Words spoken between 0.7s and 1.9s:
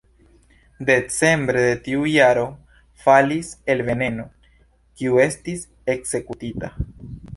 Decembre de